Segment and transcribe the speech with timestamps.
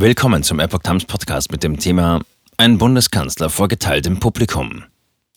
[0.00, 2.22] Willkommen zum Epoch Times Podcast mit dem Thema
[2.56, 4.84] Ein Bundeskanzler vor geteiltem Publikum.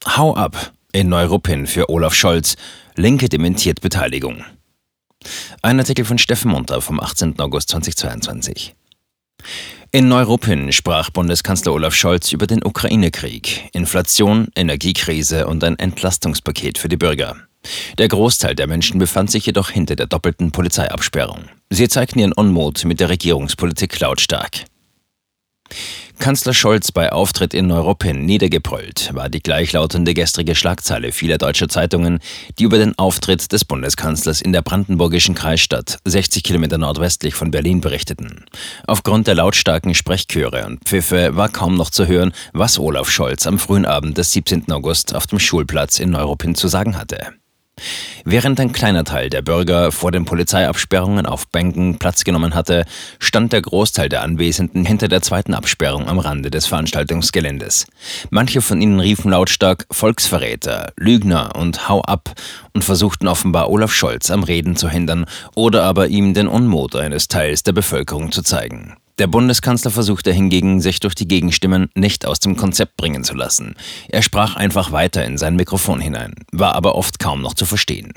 [0.06, 2.56] Hau ab in Neuruppin für Olaf Scholz.
[2.96, 4.46] Linke dementiert Beteiligung.
[5.62, 7.38] Ein Artikel von Steffen Munter vom 18.
[7.42, 8.74] August 2022.
[9.92, 16.88] In Neuruppin sprach Bundeskanzler Olaf Scholz über den Ukraine-Krieg, Inflation, Energiekrise und ein Entlastungspaket für
[16.88, 17.36] die Bürger.
[17.98, 21.46] Der Großteil der Menschen befand sich jedoch hinter der doppelten Polizeiabsperrung.
[21.70, 24.66] Sie zeigten ihren Unmut mit der Regierungspolitik lautstark.
[26.20, 32.20] Kanzler Scholz bei Auftritt in Neuruppin niedergebrüllt, war die gleichlautende gestrige Schlagzeile vieler deutscher Zeitungen,
[32.58, 37.82] die über den Auftritt des Bundeskanzlers in der brandenburgischen Kreisstadt, 60 Kilometer nordwestlich von Berlin,
[37.82, 38.46] berichteten.
[38.88, 43.60] Aufgrund der lautstarken Sprechchöre und Pfiffe war kaum noch zu hören, was Olaf Scholz am
[43.60, 44.72] frühen Abend des 17.
[44.72, 47.34] August auf dem Schulplatz in Neuruppin zu sagen hatte.
[48.26, 52.86] Während ein kleiner Teil der Bürger vor den Polizeiabsperrungen auf Bänken Platz genommen hatte,
[53.20, 57.86] stand der Großteil der Anwesenden hinter der zweiten Absperrung am Rande des Veranstaltungsgeländes.
[58.30, 62.34] Manche von ihnen riefen lautstark Volksverräter, Lügner und Hau ab
[62.74, 67.28] und versuchten offenbar Olaf Scholz am Reden zu hindern oder aber ihm den Unmut eines
[67.28, 68.96] Teils der Bevölkerung zu zeigen.
[69.20, 73.76] Der Bundeskanzler versuchte hingegen, sich durch die Gegenstimmen nicht aus dem Konzept bringen zu lassen.
[74.10, 78.12] Er sprach einfach weiter in sein Mikrofon hinein, war aber oft kaum noch zu verstehen.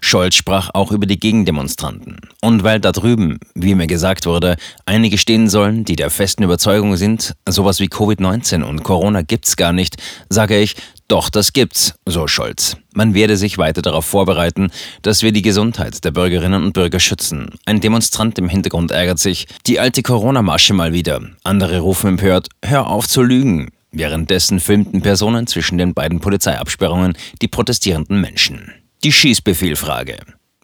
[0.00, 2.16] Scholz sprach auch über die Gegendemonstranten.
[2.40, 4.56] Und weil da drüben, wie mir gesagt wurde,
[4.86, 9.72] einige stehen sollen, die der festen Überzeugung sind, sowas wie Covid-19 und Corona gibt's gar
[9.72, 9.96] nicht,
[10.28, 10.76] sage ich,
[11.08, 12.76] doch, das gibt's, so Scholz.
[12.92, 14.70] Man werde sich weiter darauf vorbereiten,
[15.00, 17.50] dass wir die Gesundheit der Bürgerinnen und Bürger schützen.
[17.64, 21.22] Ein Demonstrant im Hintergrund ärgert sich, die alte Corona-Masche mal wieder.
[21.44, 23.70] Andere rufen empört, hör auf zu lügen.
[23.90, 28.74] Währenddessen filmten Personen zwischen den beiden Polizeiabsperrungen die protestierenden Menschen.
[29.04, 30.16] Die Schießbefehlfrage.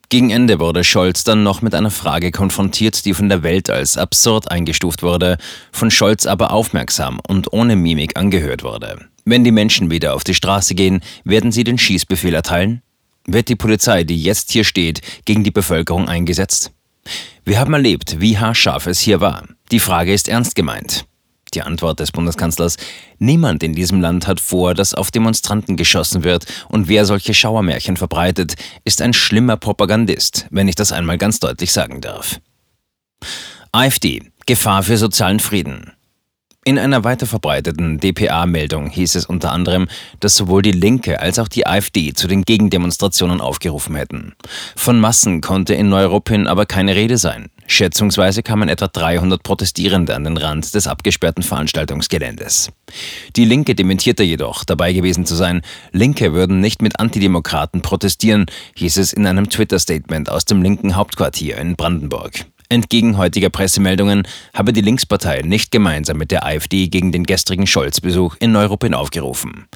[0.08, 3.96] Gegen Ende wurde Scholz dann noch mit einer Frage konfrontiert, die von der Welt als
[3.96, 5.38] absurd eingestuft wurde,
[5.70, 9.06] von Scholz aber aufmerksam und ohne Mimik angehört wurde.
[9.24, 12.82] Wenn die Menschen wieder auf die Straße gehen, werden sie den Schießbefehl erteilen?
[13.24, 16.72] Wird die Polizei, die jetzt hier steht, gegen die Bevölkerung eingesetzt?
[17.44, 19.44] Wir haben erlebt, wie haarscharf es hier war.
[19.70, 21.06] Die Frage ist ernst gemeint.
[21.54, 22.76] Die Antwort des Bundeskanzlers,
[23.18, 27.96] niemand in diesem Land hat vor, dass auf Demonstranten geschossen wird und wer solche Schauermärchen
[27.96, 28.54] verbreitet,
[28.84, 32.40] ist ein schlimmer Propagandist, wenn ich das einmal ganz deutlich sagen darf.
[33.72, 35.92] AfD, Gefahr für sozialen Frieden.
[36.66, 39.86] In einer weiterverbreiteten dpa-Meldung hieß es unter anderem,
[40.20, 44.32] dass sowohl die Linke als auch die AfD zu den Gegendemonstrationen aufgerufen hätten.
[44.74, 47.50] Von Massen konnte in Neuruppin aber keine Rede sein.
[47.66, 52.70] Schätzungsweise kamen etwa 300 Protestierende an den Rand des abgesperrten Veranstaltungsgeländes.
[53.36, 55.60] Die Linke dementierte jedoch, dabei gewesen zu sein.
[55.92, 58.46] Linke würden nicht mit Antidemokraten protestieren,
[58.76, 62.46] hieß es in einem Twitter-Statement aus dem linken Hauptquartier in Brandenburg.
[62.74, 68.34] Entgegen heutiger Pressemeldungen habe die Linkspartei nicht gemeinsam mit der AfD gegen den gestrigen Scholz-Besuch
[68.40, 69.68] in Neuruppin aufgerufen.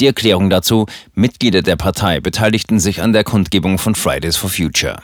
[0.00, 4.98] Die Erklärung dazu, Mitglieder der Partei beteiligten sich an der Kundgebung von Fridays for Future.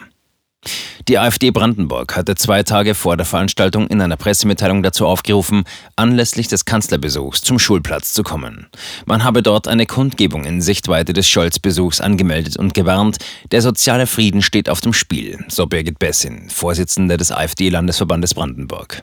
[1.08, 5.64] Die AfD Brandenburg hatte zwei Tage vor der Veranstaltung in einer Pressemitteilung dazu aufgerufen,
[5.96, 8.66] anlässlich des Kanzlerbesuchs zum Schulplatz zu kommen.
[9.06, 13.16] Man habe dort eine Kundgebung in Sichtweite des Scholz-Besuchs angemeldet und gewarnt,
[13.52, 19.02] der soziale Frieden steht auf dem Spiel, so Birgit Bessin, Vorsitzende des AfD-Landesverbandes Brandenburg.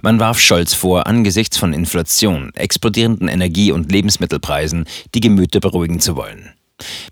[0.00, 6.16] Man warf Scholz vor, angesichts von Inflation, explodierenden Energie- und Lebensmittelpreisen die Gemüter beruhigen zu
[6.16, 6.54] wollen.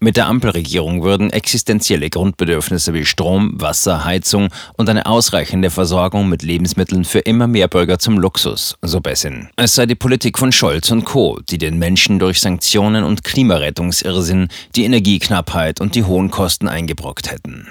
[0.01, 6.43] Mit der Ampelregierung würden existenzielle Grundbedürfnisse wie Strom, Wasser, Heizung und eine ausreichende Versorgung mit
[6.43, 9.49] Lebensmitteln für immer mehr Bürger zum Luxus, so Bessin.
[9.57, 14.49] Es sei die Politik von Scholz und Co., die den Menschen durch Sanktionen und Klimarettungsirrsinn
[14.77, 17.67] die Energieknappheit und die hohen Kosten eingebrockt hätten.